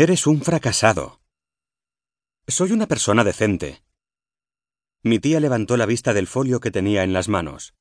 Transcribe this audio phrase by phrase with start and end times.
[0.00, 1.20] Eres un fracasado.
[2.46, 3.82] Soy una persona decente.
[5.02, 7.74] Mi tía levantó la vista del folio que tenía en las manos.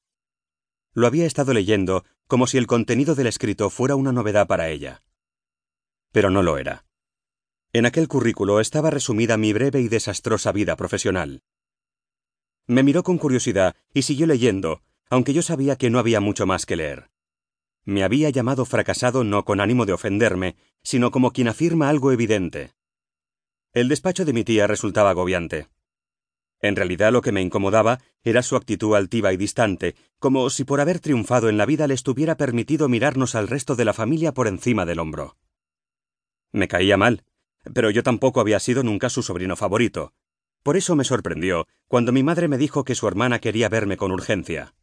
[0.94, 5.04] Lo había estado leyendo como si el contenido del escrito fuera una novedad para ella.
[6.12, 6.88] Pero no lo era.
[7.72, 11.44] En aquel currículo estaba resumida mi breve y desastrosa vida profesional.
[12.66, 14.82] Me miró con curiosidad y siguió leyendo,
[15.12, 17.12] aunque yo sabía que no había mucho más que leer.
[17.88, 22.74] Me había llamado fracasado no con ánimo de ofenderme, sino como quien afirma algo evidente.
[23.72, 25.70] El despacho de mi tía resultaba agobiante.
[26.60, 30.82] En realidad lo que me incomodaba era su actitud altiva y distante, como si por
[30.82, 34.48] haber triunfado en la vida le estuviera permitido mirarnos al resto de la familia por
[34.48, 35.38] encima del hombro.
[36.52, 37.24] Me caía mal,
[37.74, 40.12] pero yo tampoco había sido nunca su sobrino favorito.
[40.62, 44.12] Por eso me sorprendió cuando mi madre me dijo que su hermana quería verme con
[44.12, 44.74] urgencia.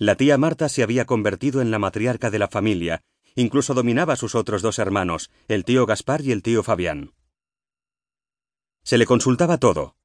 [0.00, 3.02] La tía Marta se había convertido en la matriarca de la familia,
[3.34, 7.12] incluso dominaba a sus otros dos hermanos, el tío Gaspar y el tío Fabián.
[8.82, 9.98] Se le consultaba todo,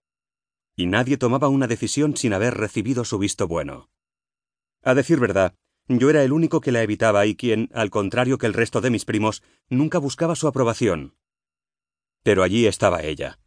[0.75, 3.89] y nadie tomaba una decisión sin haber recibido su visto bueno.
[4.83, 5.55] A decir verdad,
[5.87, 8.89] yo era el único que la evitaba y quien, al contrario que el resto de
[8.89, 11.15] mis primos, nunca buscaba su aprobación.
[12.21, 13.39] Pero allí estaba ella,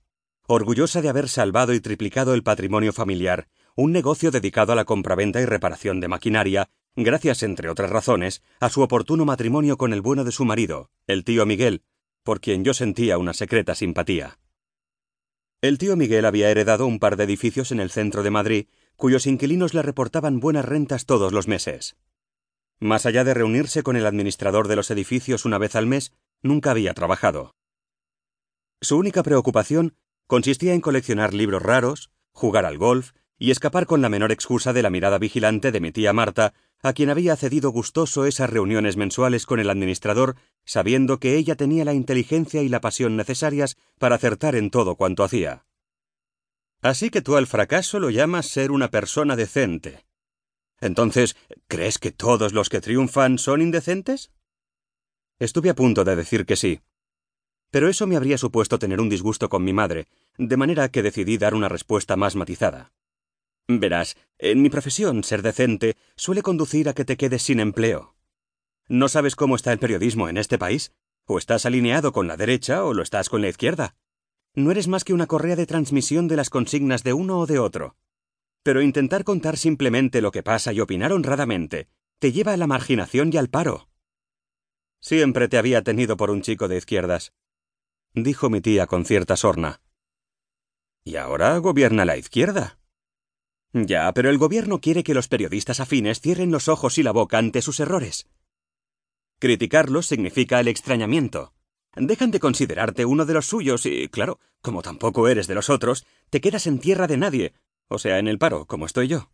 [0.46, 5.40] orgullosa de haber salvado y triplicado el patrimonio familiar, un negocio dedicado a la compraventa
[5.40, 10.24] y reparación de maquinaria, gracias, entre otras razones, a su oportuno matrimonio con el bueno
[10.24, 11.84] de su marido, el tío Miguel,
[12.24, 14.40] por quien yo sentía una secreta simpatía.
[15.60, 19.28] El tío Miguel había heredado un par de edificios en el centro de Madrid, cuyos
[19.28, 21.96] inquilinos le reportaban buenas rentas todos los meses.
[22.80, 26.72] Más allá de reunirse con el administrador de los edificios una vez al mes, nunca
[26.72, 27.54] había trabajado.
[28.80, 29.94] Su única preocupación
[30.26, 34.82] consistía en coleccionar libros raros, jugar al golf y escapar con la menor excusa de
[34.82, 39.46] la mirada vigilante de mi tía Marta, a quien había cedido gustoso esas reuniones mensuales
[39.46, 44.54] con el administrador, sabiendo que ella tenía la inteligencia y la pasión necesarias para acertar
[44.54, 45.64] en todo cuanto hacía.
[46.80, 50.04] Así que tú al fracaso lo llamas ser una persona decente.
[50.80, 54.30] Entonces, ¿crees que todos los que triunfan son indecentes?
[55.40, 56.80] Estuve a punto de decir que sí.
[57.70, 60.06] Pero eso me habría supuesto tener un disgusto con mi madre,
[60.36, 62.92] de manera que decidí dar una respuesta más matizada.
[63.68, 68.16] Verás, en mi profesión, ser decente suele conducir a que te quedes sin empleo.
[68.88, 70.94] ¿No sabes cómo está el periodismo en este país?
[71.26, 73.94] O estás alineado con la derecha o lo estás con la izquierda.
[74.54, 77.58] No eres más que una correa de transmisión de las consignas de uno o de
[77.58, 77.96] otro.
[78.62, 83.30] Pero intentar contar simplemente lo que pasa y opinar honradamente te lleva a la marginación
[83.32, 83.90] y al paro.
[85.00, 87.32] Siempre te había tenido por un chico de izquierdas,
[88.14, 89.80] dijo mi tía con cierta sorna.
[91.04, 92.77] Y ahora gobierna la izquierda.
[93.72, 97.38] Ya, pero el gobierno quiere que los periodistas afines cierren los ojos y la boca
[97.38, 98.28] ante sus errores.
[99.38, 101.54] Criticarlos significa el extrañamiento.
[101.94, 106.06] Dejan de considerarte uno de los suyos y, claro, como tampoco eres de los otros,
[106.30, 107.54] te quedas en tierra de nadie,
[107.88, 109.30] o sea, en el paro, como estoy yo.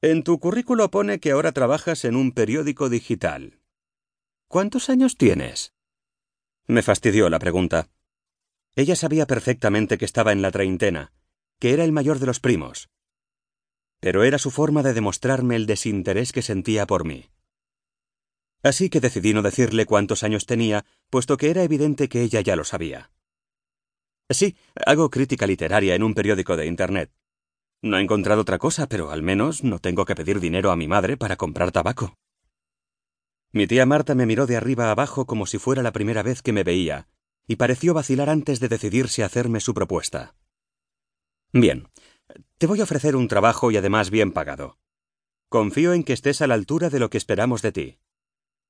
[0.00, 3.60] En tu currículo pone que ahora trabajas en un periódico digital.
[4.46, 5.74] ¿Cuántos años tienes?
[6.66, 7.88] Me fastidió la pregunta.
[8.76, 11.12] Ella sabía perfectamente que estaba en la treintena,
[11.58, 12.88] que era el mayor de los primos,
[14.00, 17.30] pero era su forma de demostrarme el desinterés que sentía por mí.
[18.62, 22.56] Así que decidí no decirle cuántos años tenía, puesto que era evidente que ella ya
[22.56, 23.10] lo sabía.
[24.30, 27.10] Sí, hago crítica literaria en un periódico de Internet.
[27.80, 30.88] No he encontrado otra cosa, pero al menos no tengo que pedir dinero a mi
[30.88, 32.18] madre para comprar tabaco.
[33.52, 36.52] Mi tía Marta me miró de arriba abajo como si fuera la primera vez que
[36.52, 37.08] me veía,
[37.46, 40.34] y pareció vacilar antes de decidirse a hacerme su propuesta.
[41.52, 41.88] Bien,
[42.58, 44.78] te voy a ofrecer un trabajo y además bien pagado.
[45.48, 47.98] Confío en que estés a la altura de lo que esperamos de ti.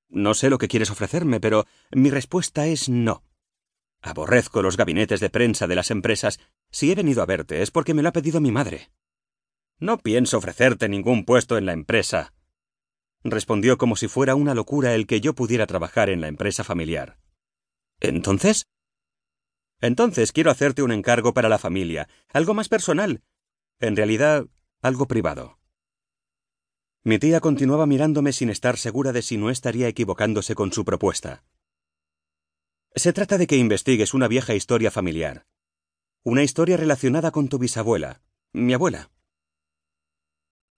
[0.08, 3.24] No sé lo que quieres ofrecerme, pero mi respuesta es no.
[4.00, 6.38] Aborrezco los gabinetes de prensa de las empresas.
[6.70, 8.90] Si he venido a verte es porque me lo ha pedido mi madre.
[9.80, 12.32] No pienso ofrecerte ningún puesto en la empresa.
[13.24, 17.18] Respondió como si fuera una locura el que yo pudiera trabajar en la empresa familiar.
[18.00, 18.66] ¿Entonces?
[19.80, 23.22] Entonces quiero hacerte un encargo para la familia, algo más personal,
[23.80, 24.46] en realidad,
[24.82, 25.58] algo privado.
[27.04, 31.44] Mi tía continuaba mirándome sin estar segura de si no estaría equivocándose con su propuesta.
[32.94, 35.46] Se trata de que investigues una vieja historia familiar.
[36.24, 38.22] Una historia relacionada con tu bisabuela,
[38.52, 39.10] mi abuela.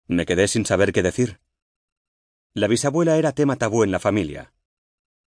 [0.07, 1.41] Me quedé sin saber qué decir.
[2.53, 4.53] La bisabuela era tema tabú en la familia.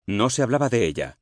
[0.06, 1.18] No se hablaba de ella.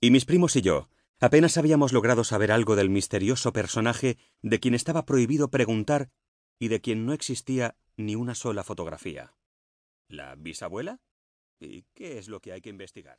[0.00, 0.88] Y mis primos y yo,
[1.22, 6.10] Apenas habíamos logrado saber algo del misterioso personaje de quien estaba prohibido preguntar
[6.58, 9.32] y de quien no existía ni una sola fotografía.
[10.08, 11.00] ¿La bisabuela?
[11.60, 13.18] ¿Y qué es lo que hay que investigar?